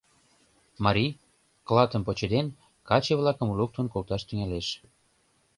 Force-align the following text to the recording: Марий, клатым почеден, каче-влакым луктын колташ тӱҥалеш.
Марий, 0.83 1.11
клатым 1.67 2.01
почеден, 2.07 2.47
каче-влакым 2.87 3.49
луктын 3.57 3.85
колташ 3.89 4.21
тӱҥалеш. 4.25 4.67